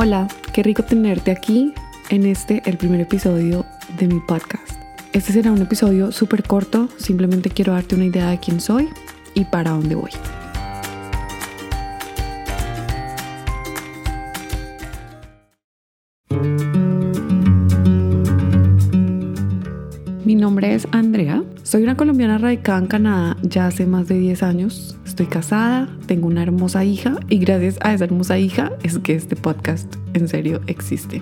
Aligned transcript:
Hola, 0.00 0.28
qué 0.52 0.62
rico 0.62 0.84
tenerte 0.84 1.32
aquí 1.32 1.74
en 2.08 2.24
este, 2.24 2.62
el 2.66 2.76
primer 2.76 3.00
episodio 3.00 3.66
de 3.98 4.06
mi 4.06 4.20
podcast. 4.20 4.80
Este 5.12 5.32
será 5.32 5.50
un 5.50 5.60
episodio 5.60 6.12
súper 6.12 6.44
corto, 6.44 6.88
simplemente 6.98 7.50
quiero 7.50 7.72
darte 7.72 7.96
una 7.96 8.04
idea 8.04 8.30
de 8.30 8.38
quién 8.38 8.60
soy 8.60 8.88
y 9.34 9.44
para 9.46 9.72
dónde 9.72 9.96
voy. 9.96 10.12
Mi 20.24 20.36
nombre 20.36 20.76
es 20.76 20.86
Andrea, 20.92 21.42
soy 21.64 21.82
una 21.82 21.96
colombiana 21.96 22.38
radicada 22.38 22.78
en 22.78 22.86
Canadá 22.86 23.36
ya 23.42 23.66
hace 23.66 23.84
más 23.84 24.06
de 24.06 24.20
10 24.20 24.44
años 24.44 24.97
estoy 25.18 25.34
casada, 25.34 25.88
tengo 26.06 26.28
una 26.28 26.44
hermosa 26.44 26.84
hija 26.84 27.16
y 27.28 27.38
gracias 27.38 27.76
a 27.80 27.92
esa 27.92 28.04
hermosa 28.04 28.38
hija 28.38 28.70
es 28.84 29.00
que 29.00 29.16
este 29.16 29.34
podcast 29.34 29.96
en 30.14 30.28
serio 30.28 30.60
existe. 30.68 31.20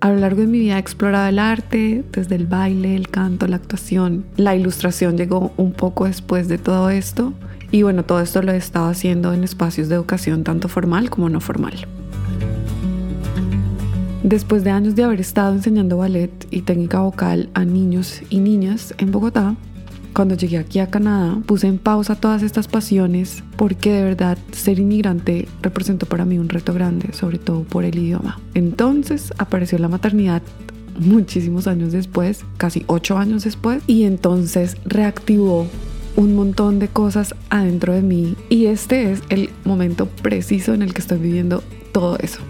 A 0.00 0.08
lo 0.08 0.16
largo 0.16 0.40
de 0.40 0.46
mi 0.46 0.58
vida 0.58 0.76
he 0.76 0.78
explorado 0.78 1.28
el 1.28 1.38
arte, 1.38 2.02
desde 2.12 2.34
el 2.34 2.46
baile, 2.46 2.96
el 2.96 3.10
canto, 3.10 3.46
la 3.46 3.56
actuación. 3.56 4.24
La 4.38 4.56
ilustración 4.56 5.18
llegó 5.18 5.52
un 5.58 5.74
poco 5.74 6.06
después 6.06 6.48
de 6.48 6.56
todo 6.56 6.88
esto 6.88 7.34
y 7.70 7.82
bueno, 7.82 8.06
todo 8.06 8.22
esto 8.22 8.40
lo 8.40 8.52
he 8.52 8.56
estado 8.56 8.88
haciendo 8.88 9.34
en 9.34 9.44
espacios 9.44 9.90
de 9.90 9.96
educación 9.96 10.44
tanto 10.44 10.68
formal 10.68 11.10
como 11.10 11.28
no 11.28 11.42
formal. 11.42 11.74
Después 14.22 14.64
de 14.64 14.70
años 14.70 14.94
de 14.94 15.04
haber 15.04 15.20
estado 15.20 15.52
enseñando 15.52 15.98
ballet 15.98 16.46
y 16.50 16.62
técnica 16.62 17.00
vocal 17.00 17.50
a 17.52 17.66
niños 17.66 18.22
y 18.30 18.40
niñas 18.40 18.94
en 18.96 19.12
Bogotá, 19.12 19.56
cuando 20.18 20.34
llegué 20.34 20.58
aquí 20.58 20.80
a 20.80 20.90
Canadá, 20.90 21.38
puse 21.46 21.68
en 21.68 21.78
pausa 21.78 22.16
todas 22.16 22.42
estas 22.42 22.66
pasiones 22.66 23.44
porque 23.56 23.92
de 23.92 24.02
verdad 24.02 24.36
ser 24.50 24.80
inmigrante 24.80 25.46
representó 25.62 26.06
para 26.06 26.24
mí 26.24 26.40
un 26.40 26.48
reto 26.48 26.74
grande, 26.74 27.12
sobre 27.12 27.38
todo 27.38 27.62
por 27.62 27.84
el 27.84 27.96
idioma. 27.96 28.40
Entonces 28.54 29.32
apareció 29.38 29.78
la 29.78 29.86
maternidad 29.86 30.42
muchísimos 30.98 31.68
años 31.68 31.92
después, 31.92 32.44
casi 32.56 32.82
ocho 32.88 33.16
años 33.16 33.44
después, 33.44 33.80
y 33.86 34.02
entonces 34.02 34.76
reactivó 34.84 35.68
un 36.16 36.34
montón 36.34 36.80
de 36.80 36.88
cosas 36.88 37.36
adentro 37.48 37.92
de 37.92 38.02
mí 38.02 38.34
y 38.48 38.66
este 38.66 39.12
es 39.12 39.22
el 39.28 39.50
momento 39.64 40.06
preciso 40.06 40.74
en 40.74 40.82
el 40.82 40.94
que 40.94 41.00
estoy 41.00 41.18
viviendo 41.18 41.62
todo 41.92 42.18
eso 42.18 42.40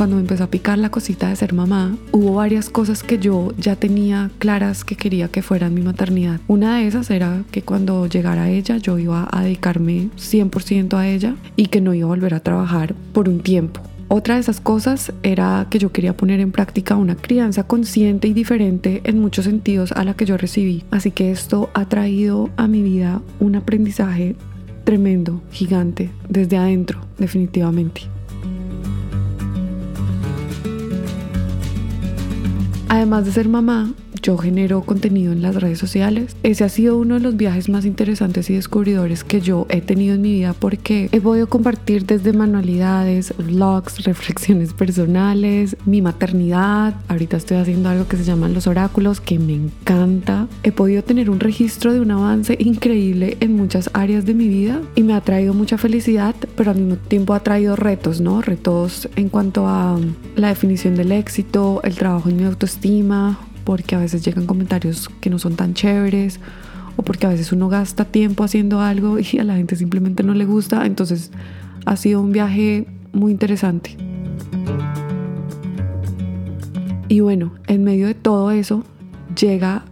cuando 0.00 0.16
me 0.16 0.22
empezó 0.22 0.44
a 0.44 0.50
picar 0.50 0.78
la 0.78 0.88
cosita 0.88 1.28
de 1.28 1.36
ser 1.36 1.52
mamá, 1.52 1.94
hubo 2.10 2.32
varias 2.32 2.70
cosas 2.70 3.02
que 3.02 3.18
yo 3.18 3.52
ya 3.58 3.76
tenía 3.76 4.30
claras 4.38 4.82
que 4.82 4.96
quería 4.96 5.28
que 5.28 5.42
fueran 5.42 5.74
mi 5.74 5.82
maternidad. 5.82 6.40
Una 6.48 6.78
de 6.78 6.86
esas 6.86 7.10
era 7.10 7.42
que 7.50 7.60
cuando 7.60 8.06
llegara 8.06 8.48
ella 8.48 8.78
yo 8.78 8.98
iba 8.98 9.28
a 9.30 9.42
dedicarme 9.42 10.08
100% 10.16 10.94
a 10.96 11.06
ella 11.06 11.34
y 11.54 11.66
que 11.66 11.82
no 11.82 11.92
iba 11.92 12.06
a 12.06 12.08
volver 12.08 12.32
a 12.32 12.40
trabajar 12.40 12.94
por 13.12 13.28
un 13.28 13.40
tiempo. 13.40 13.82
Otra 14.08 14.36
de 14.36 14.40
esas 14.40 14.62
cosas 14.62 15.12
era 15.22 15.66
que 15.68 15.78
yo 15.78 15.92
quería 15.92 16.16
poner 16.16 16.40
en 16.40 16.50
práctica 16.50 16.96
una 16.96 17.14
crianza 17.14 17.64
consciente 17.64 18.26
y 18.26 18.32
diferente 18.32 19.02
en 19.04 19.20
muchos 19.20 19.44
sentidos 19.44 19.92
a 19.92 20.02
la 20.04 20.14
que 20.14 20.24
yo 20.24 20.38
recibí. 20.38 20.82
Así 20.90 21.10
que 21.10 21.30
esto 21.30 21.68
ha 21.74 21.84
traído 21.84 22.48
a 22.56 22.68
mi 22.68 22.82
vida 22.82 23.20
un 23.38 23.54
aprendizaje 23.54 24.34
tremendo, 24.84 25.42
gigante, 25.52 26.08
desde 26.26 26.56
adentro, 26.56 27.02
definitivamente. 27.18 28.08
Además 32.90 33.24
de 33.24 33.30
ser 33.30 33.48
mamá, 33.48 33.88
yo 34.22 34.36
genero 34.38 34.82
contenido 34.82 35.32
en 35.32 35.42
las 35.42 35.56
redes 35.56 35.78
sociales. 35.78 36.36
Ese 36.42 36.64
ha 36.64 36.68
sido 36.68 36.96
uno 36.98 37.14
de 37.14 37.20
los 37.20 37.36
viajes 37.36 37.68
más 37.68 37.84
interesantes 37.84 38.50
y 38.50 38.54
descubridores 38.54 39.24
que 39.24 39.40
yo 39.40 39.66
he 39.68 39.80
tenido 39.80 40.14
en 40.14 40.22
mi 40.22 40.32
vida 40.32 40.54
porque 40.54 41.08
he 41.12 41.20
podido 41.20 41.48
compartir 41.48 42.06
desde 42.06 42.32
manualidades, 42.32 43.34
vlogs, 43.38 44.04
reflexiones 44.04 44.72
personales, 44.72 45.76
mi 45.86 46.02
maternidad. 46.02 46.94
Ahorita 47.08 47.36
estoy 47.36 47.58
haciendo 47.58 47.88
algo 47.88 48.06
que 48.06 48.16
se 48.16 48.24
llaman 48.24 48.54
los 48.54 48.66
oráculos, 48.66 49.20
que 49.20 49.38
me 49.38 49.54
encanta. 49.54 50.48
He 50.62 50.72
podido 50.72 51.02
tener 51.02 51.30
un 51.30 51.40
registro 51.40 51.92
de 51.92 52.00
un 52.00 52.10
avance 52.10 52.56
increíble 52.58 53.36
en 53.40 53.54
muchas 53.54 53.90
áreas 53.92 54.24
de 54.26 54.34
mi 54.34 54.48
vida 54.48 54.80
y 54.94 55.02
me 55.02 55.14
ha 55.14 55.20
traído 55.20 55.54
mucha 55.54 55.78
felicidad, 55.78 56.34
pero 56.56 56.70
al 56.70 56.78
mismo 56.78 56.96
tiempo 56.96 57.34
ha 57.34 57.40
traído 57.40 57.76
retos, 57.76 58.20
¿no? 58.20 58.42
Retos 58.42 59.08
en 59.16 59.28
cuanto 59.28 59.66
a 59.66 59.98
la 60.36 60.48
definición 60.48 60.94
del 60.94 61.12
éxito, 61.12 61.80
el 61.84 61.94
trabajo 61.96 62.28
en 62.28 62.36
mi 62.36 62.44
autoestima, 62.44 63.38
porque 63.64 63.94
a 63.94 63.98
veces 63.98 64.24
llegan 64.24 64.46
comentarios 64.46 65.08
que 65.20 65.30
no 65.30 65.38
son 65.38 65.56
tan 65.56 65.74
chéveres 65.74 66.40
o 66.96 67.02
porque 67.02 67.26
a 67.26 67.30
veces 67.30 67.52
uno 67.52 67.68
gasta 67.68 68.04
tiempo 68.04 68.44
haciendo 68.44 68.80
algo 68.80 69.18
y 69.32 69.38
a 69.38 69.44
la 69.44 69.56
gente 69.56 69.76
simplemente 69.76 70.22
no 70.22 70.34
le 70.34 70.44
gusta. 70.44 70.86
Entonces 70.86 71.30
ha 71.86 71.96
sido 71.96 72.20
un 72.20 72.32
viaje 72.32 72.86
muy 73.12 73.32
interesante. 73.32 73.96
Y 77.08 77.20
bueno, 77.20 77.52
en 77.66 77.82
medio 77.82 78.06
de 78.06 78.14
todo 78.14 78.52
eso 78.52 78.84
llega 79.38 79.84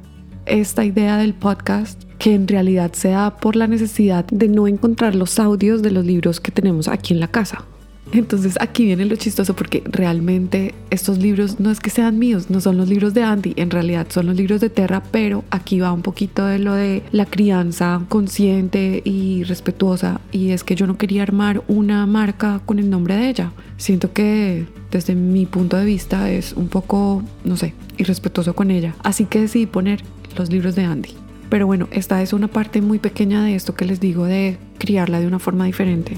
esta 0.47 0.85
idea 0.85 1.17
del 1.17 1.35
podcast 1.35 2.03
que 2.19 2.35
en 2.35 2.49
realidad 2.49 2.93
se 2.93 3.11
da 3.11 3.37
por 3.37 3.57
la 3.57 3.67
necesidad 3.67 4.25
de 4.27 4.49
no 4.49 4.67
encontrar 4.67 5.15
los 5.15 5.39
audios 5.39 5.83
de 5.83 5.91
los 5.91 6.05
libros 6.05 6.41
que 6.41 6.53
tenemos 6.53 6.89
aquí 6.89 7.15
en 7.15 7.21
la 7.21 7.29
casa. 7.29 7.65
Entonces 8.13 8.57
aquí 8.61 8.85
viene 8.85 9.05
lo 9.05 9.17
chistoso 9.17 9.55
porque 9.55 9.83
realmente 9.85 10.75
estos 10.91 11.19
libros 11.19 11.61
no 11.61 11.71
es 11.71 11.81
que 11.81 11.91
sean 11.91 12.19
míos, 12.19 12.51
no 12.51 12.61
son 12.61 12.77
los 12.77 12.89
libros 12.89 13.15
de 13.15 13.23
Andy, 13.23 13.53
en 13.57 13.71
realidad 13.71 14.07
son 14.09 14.27
los 14.27 14.37
libros 14.37 14.61
de 14.61 14.71
Terra, 14.71 15.03
pero 15.11 15.45
aquí 15.51 15.81
va 15.81 15.93
un 15.93 16.03
poquito 16.03 16.47
de 16.47 16.59
lo 16.59 16.75
de 16.75 17.03
la 17.13 17.27
crianza 17.27 18.01
consciente 18.09 19.03
y 19.05 19.45
respetuosa 19.45 20.21
y 20.33 20.51
es 20.51 20.65
que 20.65 20.75
yo 20.75 20.87
no 20.87 20.97
quería 20.97 21.23
armar 21.23 21.63
una 21.69 22.07
marca 22.07 22.61
con 22.65 22.79
el 22.79 22.89
nombre 22.89 23.17
de 23.17 23.29
ella. 23.29 23.53
Siento 23.77 24.13
que 24.13 24.67
desde 24.91 25.15
mi 25.15 25.47
punto 25.47 25.77
de 25.77 25.85
vista 25.85 26.31
es 26.31 26.53
un 26.55 26.69
poco, 26.69 27.23
no 27.45 27.57
sé, 27.57 27.75
irrespetuoso 27.99 28.55
con 28.55 28.71
ella. 28.71 28.95
Así 29.03 29.27
que 29.27 29.41
decidí 29.41 29.67
poner 29.67 30.03
los 30.37 30.51
libros 30.51 30.75
de 30.75 30.85
Andy. 30.85 31.11
Pero 31.51 31.67
bueno, 31.67 31.89
esta 31.91 32.23
es 32.23 32.33
una 32.33 32.49
parte 32.49 32.83
muy 32.83 32.99
pequeña 32.99 33.43
de 33.43 33.55
esto 33.55 33.75
que 33.75 33.85
les 33.85 34.01
digo 34.01 34.25
de 34.25 34.59
criarla 34.79 35.21
de 35.21 35.27
una 35.27 35.39
forma 35.39 35.65
diferente. 35.65 36.17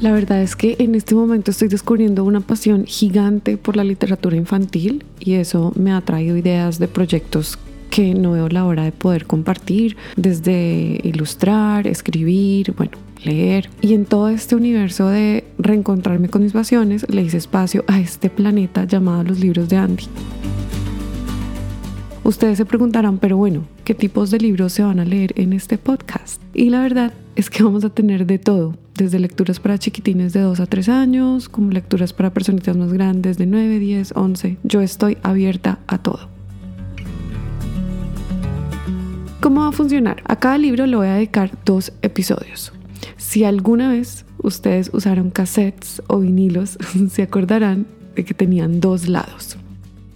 La 0.00 0.12
verdad 0.12 0.40
es 0.40 0.56
que 0.56 0.76
en 0.78 0.94
este 0.94 1.14
momento 1.14 1.50
estoy 1.50 1.68
descubriendo 1.68 2.24
una 2.24 2.40
pasión 2.40 2.86
gigante 2.86 3.58
por 3.58 3.76
la 3.76 3.84
literatura 3.84 4.34
infantil 4.34 5.04
y 5.18 5.34
eso 5.34 5.74
me 5.76 5.92
ha 5.92 6.00
traído 6.00 6.38
ideas 6.38 6.78
de 6.78 6.88
proyectos 6.88 7.58
que 7.90 8.14
no 8.14 8.32
veo 8.32 8.48
la 8.48 8.64
hora 8.64 8.84
de 8.84 8.92
poder 8.92 9.26
compartir, 9.26 9.98
desde 10.16 11.00
ilustrar, 11.02 11.86
escribir, 11.86 12.72
bueno, 12.72 12.92
leer. 13.24 13.68
Y 13.82 13.92
en 13.92 14.06
todo 14.06 14.30
este 14.30 14.54
universo 14.54 15.08
de 15.08 15.44
reencontrarme 15.58 16.30
con 16.30 16.44
mis 16.44 16.52
pasiones, 16.52 17.04
le 17.10 17.22
hice 17.22 17.36
espacio 17.36 17.84
a 17.86 18.00
este 18.00 18.30
planeta 18.30 18.84
llamado 18.84 19.24
los 19.24 19.38
libros 19.38 19.68
de 19.68 19.76
Andy. 19.76 20.04
Ustedes 22.24 22.56
se 22.56 22.64
preguntarán, 22.64 23.18
pero 23.18 23.36
bueno, 23.36 23.64
¿qué 23.84 23.94
tipos 23.94 24.30
de 24.30 24.38
libros 24.38 24.72
se 24.72 24.82
van 24.82 25.00
a 25.00 25.04
leer 25.04 25.34
en 25.36 25.52
este 25.52 25.76
podcast? 25.76 26.40
Y 26.54 26.70
la 26.70 26.80
verdad 26.80 27.12
es 27.40 27.48
que 27.48 27.62
vamos 27.62 27.86
a 27.86 27.88
tener 27.88 28.26
de 28.26 28.38
todo 28.38 28.76
desde 28.94 29.18
lecturas 29.18 29.60
para 29.60 29.78
chiquitines 29.78 30.34
de 30.34 30.40
2 30.40 30.60
a 30.60 30.66
3 30.66 30.90
años, 30.90 31.48
como 31.48 31.70
lecturas 31.70 32.12
para 32.12 32.34
personitas 32.34 32.76
más 32.76 32.92
grandes 32.92 33.38
de 33.38 33.46
9, 33.46 33.78
10, 33.78 34.12
11. 34.14 34.58
Yo 34.62 34.82
estoy 34.82 35.16
abierta 35.22 35.78
a 35.86 35.96
todo. 35.96 36.28
¿Cómo 39.40 39.62
va 39.62 39.68
a 39.68 39.72
funcionar? 39.72 40.22
A 40.26 40.36
cada 40.36 40.58
libro 40.58 40.84
le 40.84 40.96
voy 40.96 41.06
a 41.06 41.14
dedicar 41.14 41.50
dos 41.64 41.94
episodios. 42.02 42.74
Si 43.16 43.44
alguna 43.44 43.88
vez 43.88 44.26
ustedes 44.42 44.90
usaron 44.92 45.30
cassettes 45.30 46.02
o 46.08 46.18
vinilos, 46.18 46.76
se 47.10 47.22
acordarán 47.22 47.86
de 48.16 48.26
que 48.26 48.34
tenían 48.34 48.80
dos 48.80 49.08
lados. 49.08 49.56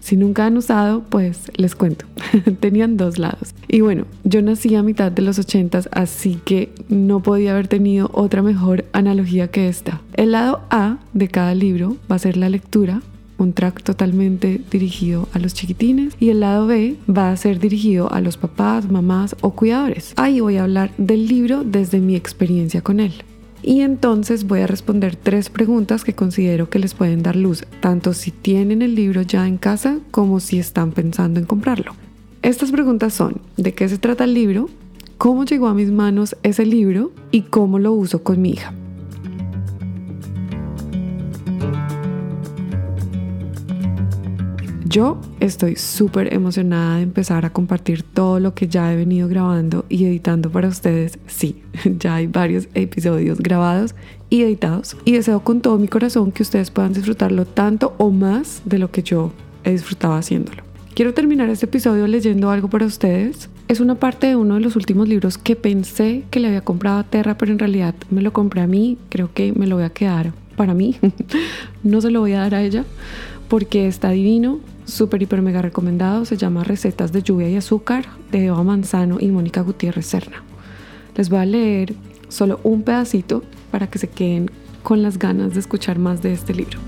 Si 0.05 0.19
nunca 0.19 0.45
han 0.45 0.59
usado, 0.59 1.03
pues 1.09 1.51
les 1.57 1.75
cuento. 1.75 2.05
Tenían 2.61 2.99
dos 2.99 3.17
lados. 3.17 3.55
Y 3.69 3.81
bueno, 3.81 4.05
yo 4.23 4.43
nací 4.43 4.75
a 4.75 4.83
mitad 4.83 5.11
de 5.11 5.23
los 5.23 5.39
ochentas, 5.39 5.89
así 5.93 6.39
que 6.45 6.75
no 6.91 7.21
podía 7.21 7.53
haber 7.53 7.69
tenido 7.69 8.11
otra 8.13 8.43
mejor 8.43 8.85
analogía 8.93 9.49
que 9.49 9.67
esta. 9.67 10.03
El 10.13 10.33
lado 10.33 10.61
A 10.69 10.99
de 11.15 11.29
cada 11.29 11.55
libro 11.55 11.97
va 12.13 12.17
a 12.17 12.19
ser 12.19 12.37
la 12.37 12.51
lectura, 12.51 13.01
un 13.39 13.55
track 13.55 13.83
totalmente 13.83 14.61
dirigido 14.71 15.27
a 15.33 15.39
los 15.39 15.55
chiquitines 15.55 16.15
y 16.21 16.29
el 16.29 16.41
lado 16.41 16.67
B 16.67 16.97
va 17.09 17.31
a 17.31 17.37
ser 17.39 17.59
dirigido 17.59 18.13
a 18.13 18.21
los 18.21 18.37
papás, 18.37 18.91
mamás 18.91 19.35
o 19.41 19.53
cuidadores. 19.53 20.13
Ahí 20.17 20.39
voy 20.39 20.59
a 20.59 20.65
hablar 20.65 20.91
del 20.99 21.27
libro 21.29 21.65
desde 21.65 22.01
mi 22.01 22.15
experiencia 22.15 22.83
con 22.83 23.01
él 23.01 23.25
y 23.65 23.81
entonces 23.81 24.45
voy 24.45 24.61
a 24.61 24.67
responder 24.67 25.17
tres 25.17 25.49
preguntas 25.49 26.05
que 26.05 26.15
considero 26.15 26.69
que 26.69 26.79
les 26.79 26.95
pueden 26.95 27.23
dar 27.23 27.35
luz, 27.35 27.65
tanto 27.81 28.13
si 28.13 28.31
tienen 28.31 28.83
el 28.83 28.95
libro 28.95 29.23
ya 29.23 29.49
en 29.49 29.57
casa 29.57 29.99
como 30.11 30.41
si 30.41 30.59
están 30.59 30.93
pensando 30.93 31.41
en 31.41 31.47
comprarlo. 31.47 31.95
Estas 32.43 32.71
preguntas 32.71 33.15
son, 33.15 33.41
¿de 33.57 33.73
qué 33.73 33.89
se 33.89 33.97
trata 33.97 34.25
el 34.25 34.35
libro? 34.35 34.69
¿Cómo 35.17 35.45
llegó 35.45 35.69
a 35.69 35.75
mis 35.75 35.91
manos 35.91 36.37
ese 36.43 36.67
libro? 36.67 37.13
¿Y 37.31 37.43
cómo 37.43 37.79
lo 37.79 37.93
uso 37.93 38.23
con 38.23 38.43
mi 38.43 38.51
hija? 38.51 38.75
Yo 44.95 45.21
estoy 45.41 45.75
súper 45.75 46.33
emocionada 46.33 46.99
de 46.99 47.03
empezar 47.03 47.45
a 47.45 47.53
compartir 47.53 48.05
todo 48.05 48.39
lo 48.39 48.55
que 48.55 48.69
ya 48.69 48.93
he 48.93 48.97
venido 48.97 49.27
grabando 49.27 49.85
y 49.89 50.05
editando 50.05 50.51
para 50.51 50.69
ustedes. 50.69 51.19
Sí, 51.27 51.65
ya 51.99 52.15
hay 52.15 52.29
varios 52.29 52.69
episodios 52.75 53.41
grabados 53.41 53.97
y 54.31 54.43
editados 54.43 54.97
y 55.05 55.11
deseo 55.11 55.41
con 55.41 55.63
todo 55.63 55.79
mi 55.79 55.89
corazón 55.89 56.31
que 56.31 56.45
ustedes 56.45 56.71
puedan 56.71 56.93
disfrutarlo 56.93 57.45
tanto 57.45 57.97
o 57.99 58.13
más 58.13 58.63
de 58.67 58.79
lo 58.79 58.93
que 58.93 59.03
yo 59.03 59.33
he 59.65 59.73
disfrutado 59.73 60.15
haciéndolo. 60.15 60.63
Quiero 60.95 61.13
terminar 61.13 61.51
este 61.51 61.67
episodio 61.67 62.07
leyendo 62.07 62.53
algo 62.53 62.71
para 62.71 62.87
ustedes. 62.87 63.51
Es 63.67 63.81
una 63.81 63.97
parte 63.97 64.29
de 64.29 64.37
uno 64.37 64.55
de 64.55 64.61
los 64.61 64.77
últimos 64.77 65.09
libros 65.09 65.39
que 65.39 65.57
pensé 65.57 66.23
que 66.31 66.39
le 66.39 66.47
había 66.47 66.61
comprado 66.61 67.01
a 67.01 67.03
Terra, 67.03 67.37
pero 67.37 67.51
en 67.51 67.59
realidad 67.59 67.97
me 68.11 68.23
lo 68.23 68.33
compré 68.33 68.61
a 68.61 68.69
mí. 68.69 68.97
Creo 69.09 69.35
que 69.35 69.53
me 69.55 69.67
lo 69.67 69.75
voy 69.75 69.87
a 69.87 69.91
quedar 69.91 70.33
para 70.57 70.73
mí. 70.73 70.95
no 71.83 72.01
se 72.01 72.13
lo 72.13 72.21
voy 72.21 72.35
a 72.35 72.43
dar 72.43 72.55
a 72.55 72.63
ella 72.63 72.85
porque 73.49 73.87
está 73.87 74.11
divino, 74.11 74.61
súper, 74.85 75.23
hiper, 75.23 75.43
mega 75.43 75.63
recomendado. 75.63 76.25
Se 76.25 76.37
llama 76.37 76.65
Recetas 76.65 77.13
de 77.13 77.23
lluvia 77.23 77.49
y 77.49 77.57
azúcar 77.57 78.07
de 78.31 78.47
Eva 78.47 78.63
Manzano 78.63 79.19
y 79.21 79.29
Mónica 79.29 79.61
Gutiérrez 79.61 80.07
Serna. 80.07 80.43
Les 81.17 81.29
voy 81.29 81.39
a 81.39 81.47
leer 81.47 81.95
solo 82.29 82.61
un 82.65 82.83
pedacito 82.83 83.43
para 83.71 83.87
que 83.89 83.99
se 83.99 84.09
queden 84.09 84.51
con 84.83 85.03
las 85.03 85.19
ganas 85.19 85.55
de 85.55 85.61
escuchar 85.61 85.99
más 85.99 86.23
de 86.23 86.33
este 86.33 86.55
libro. 86.55 86.79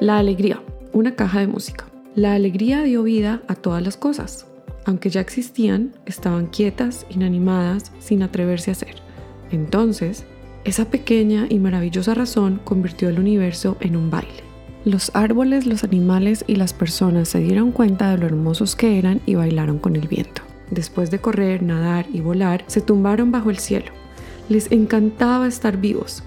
La 0.00 0.18
alegría, 0.18 0.60
una 0.92 1.14
caja 1.14 1.40
de 1.40 1.46
música. 1.46 1.89
La 2.16 2.34
alegría 2.34 2.82
dio 2.82 3.04
vida 3.04 3.40
a 3.46 3.54
todas 3.54 3.84
las 3.84 3.96
cosas. 3.96 4.44
Aunque 4.84 5.10
ya 5.10 5.20
existían, 5.20 5.92
estaban 6.06 6.46
quietas, 6.46 7.06
inanimadas, 7.08 7.92
sin 8.00 8.24
atreverse 8.24 8.72
a 8.72 8.74
ser. 8.74 8.96
Entonces, 9.52 10.24
esa 10.64 10.86
pequeña 10.86 11.46
y 11.48 11.60
maravillosa 11.60 12.14
razón 12.14 12.60
convirtió 12.64 13.08
el 13.08 13.20
universo 13.20 13.76
en 13.78 13.96
un 13.96 14.10
baile. 14.10 14.42
Los 14.84 15.12
árboles, 15.14 15.66
los 15.66 15.84
animales 15.84 16.44
y 16.48 16.56
las 16.56 16.72
personas 16.72 17.28
se 17.28 17.38
dieron 17.38 17.70
cuenta 17.70 18.10
de 18.10 18.18
lo 18.18 18.26
hermosos 18.26 18.74
que 18.74 18.98
eran 18.98 19.20
y 19.24 19.36
bailaron 19.36 19.78
con 19.78 19.94
el 19.94 20.08
viento. 20.08 20.42
Después 20.72 21.12
de 21.12 21.20
correr, 21.20 21.62
nadar 21.62 22.06
y 22.12 22.20
volar, 22.22 22.64
se 22.66 22.80
tumbaron 22.80 23.30
bajo 23.30 23.50
el 23.50 23.58
cielo. 23.58 23.92
Les 24.48 24.72
encantaba 24.72 25.46
estar 25.46 25.76
vivos, 25.76 26.24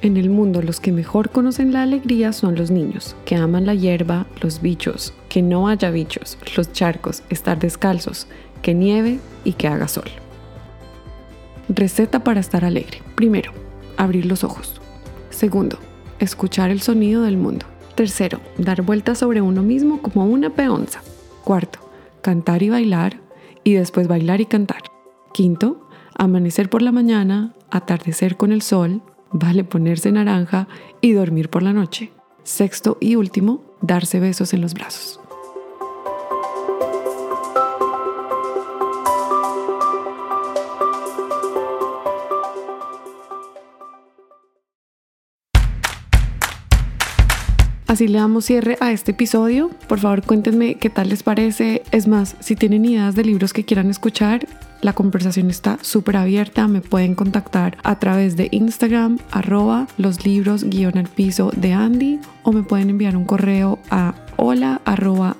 en 0.00 0.16
el 0.16 0.30
mundo 0.30 0.62
los 0.62 0.78
que 0.78 0.92
mejor 0.92 1.30
conocen 1.30 1.72
la 1.72 1.82
alegría 1.82 2.32
son 2.32 2.54
los 2.54 2.70
niños, 2.70 3.16
que 3.24 3.34
aman 3.34 3.66
la 3.66 3.74
hierba, 3.74 4.26
los 4.40 4.62
bichos, 4.62 5.12
que 5.28 5.42
no 5.42 5.66
haya 5.66 5.90
bichos, 5.90 6.38
los 6.56 6.72
charcos, 6.72 7.24
estar 7.30 7.58
descalzos, 7.58 8.28
que 8.62 8.74
nieve 8.74 9.18
y 9.44 9.54
que 9.54 9.66
haga 9.66 9.88
sol. 9.88 10.08
Receta 11.68 12.22
para 12.22 12.38
estar 12.38 12.64
alegre. 12.64 13.02
Primero, 13.16 13.52
abrir 13.96 14.26
los 14.26 14.44
ojos. 14.44 14.80
Segundo, 15.30 15.78
escuchar 16.20 16.70
el 16.70 16.80
sonido 16.80 17.22
del 17.22 17.36
mundo. 17.36 17.66
Tercero, 17.96 18.40
dar 18.56 18.82
vueltas 18.82 19.18
sobre 19.18 19.40
uno 19.40 19.62
mismo 19.62 20.00
como 20.00 20.26
una 20.26 20.50
peonza. 20.50 21.00
Cuarto, 21.42 21.80
cantar 22.22 22.62
y 22.62 22.70
bailar 22.70 23.20
y 23.64 23.74
después 23.74 24.06
bailar 24.06 24.40
y 24.40 24.46
cantar. 24.46 24.82
Quinto, 25.32 25.88
amanecer 26.14 26.70
por 26.70 26.82
la 26.82 26.92
mañana, 26.92 27.54
atardecer 27.70 28.36
con 28.36 28.52
el 28.52 28.62
sol, 28.62 29.02
vale 29.32 29.64
ponerse 29.64 30.12
naranja 30.12 30.68
y 31.00 31.12
dormir 31.12 31.50
por 31.50 31.62
la 31.62 31.72
noche. 31.72 32.12
Sexto 32.42 32.96
y 33.00 33.16
último, 33.16 33.62
darse 33.80 34.20
besos 34.20 34.54
en 34.54 34.60
los 34.60 34.74
brazos. 34.74 35.20
Así 47.88 48.06
le 48.06 48.18
damos 48.18 48.44
cierre 48.44 48.76
a 48.80 48.92
este 48.92 49.12
episodio. 49.12 49.70
Por 49.88 49.98
favor, 49.98 50.22
cuéntenme 50.22 50.74
qué 50.74 50.90
tal 50.90 51.08
les 51.08 51.22
parece. 51.22 51.82
Es 51.90 52.06
más, 52.06 52.36
si 52.38 52.54
tienen 52.54 52.84
ideas 52.84 53.14
de 53.14 53.24
libros 53.24 53.54
que 53.54 53.64
quieran 53.64 53.88
escuchar, 53.88 54.46
la 54.80 54.92
conversación 54.92 55.50
está 55.50 55.78
súper 55.82 56.16
abierta. 56.16 56.68
Me 56.68 56.80
pueden 56.80 57.14
contactar 57.14 57.78
a 57.82 57.98
través 57.98 58.36
de 58.36 58.48
Instagram, 58.50 59.18
arroba 59.30 59.86
los 59.96 60.24
libros 60.24 60.64
guion 60.64 60.98
al 60.98 61.08
piso 61.08 61.50
de 61.56 61.72
Andy, 61.72 62.20
o 62.42 62.52
me 62.52 62.62
pueden 62.62 62.90
enviar 62.90 63.16
un 63.16 63.24
correo 63.24 63.78
a 63.90 64.14
hola 64.36 64.80
arroba. 64.84 65.36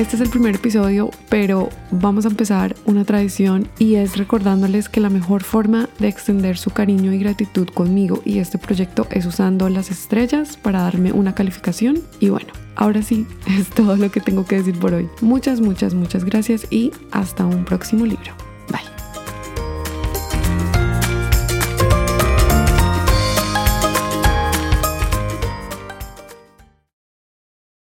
Este 0.00 0.16
es 0.16 0.22
el 0.22 0.30
primer 0.30 0.54
episodio, 0.54 1.10
pero 1.28 1.68
vamos 1.90 2.24
a 2.24 2.28
empezar 2.28 2.74
una 2.86 3.04
tradición 3.04 3.68
y 3.78 3.96
es 3.96 4.16
recordándoles 4.16 4.88
que 4.88 4.98
la 4.98 5.10
mejor 5.10 5.42
forma 5.42 5.90
de 5.98 6.08
extender 6.08 6.56
su 6.56 6.70
cariño 6.70 7.12
y 7.12 7.18
gratitud 7.18 7.68
conmigo 7.68 8.22
y 8.24 8.38
este 8.38 8.56
proyecto 8.56 9.06
es 9.10 9.26
usando 9.26 9.68
las 9.68 9.90
estrellas 9.90 10.56
para 10.56 10.80
darme 10.80 11.12
una 11.12 11.34
calificación. 11.34 11.98
Y 12.18 12.30
bueno, 12.30 12.50
ahora 12.76 13.02
sí, 13.02 13.26
es 13.58 13.68
todo 13.68 13.94
lo 13.96 14.10
que 14.10 14.22
tengo 14.22 14.46
que 14.46 14.56
decir 14.56 14.78
por 14.78 14.94
hoy. 14.94 15.06
Muchas, 15.20 15.60
muchas, 15.60 15.92
muchas 15.92 16.24
gracias 16.24 16.66
y 16.70 16.92
hasta 17.10 17.44
un 17.44 17.66
próximo 17.66 18.06
libro. 18.06 18.32